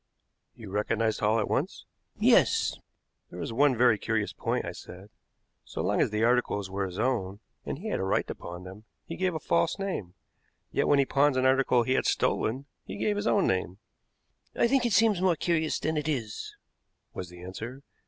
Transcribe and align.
"You 0.55 0.71
recognized 0.71 1.19
Hall 1.19 1.39
at 1.39 1.47
once?" 1.47 1.85
"Yes" 2.17 2.75
"There 3.29 3.39
is 3.39 3.53
one 3.53 3.77
very 3.77 3.99
curious 3.99 4.33
point," 4.33 4.65
I 4.65 4.71
said: 4.71 5.11
"so 5.63 5.83
long 5.83 6.01
as 6.01 6.09
the 6.09 6.23
articles 6.23 6.71
were 6.71 6.87
his 6.87 6.97
own, 6.97 7.39
and 7.67 7.77
he 7.77 7.89
had 7.89 7.99
a 7.99 8.03
right 8.03 8.25
to 8.25 8.33
pawn 8.33 8.63
them, 8.63 8.85
he 9.05 9.15
gave 9.15 9.35
a 9.35 9.39
false 9.39 9.77
name; 9.77 10.15
yet, 10.71 10.87
when 10.87 10.97
he 10.97 11.05
pawns 11.05 11.37
an 11.37 11.45
article 11.45 11.83
he 11.83 11.93
had 11.93 12.07
stolen, 12.07 12.65
he 12.83 12.97
gave 12.97 13.15
his 13.15 13.27
own 13.27 13.45
name." 13.45 13.77
"I 14.55 14.67
think 14.67 14.87
it 14.87 14.93
seems 14.93 15.21
more 15.21 15.35
curious 15.35 15.77
than 15.77 15.97
it 15.97 16.07
is," 16.07 16.55
was 17.13 17.29
the 17.29 17.43
answer. 17.43 17.83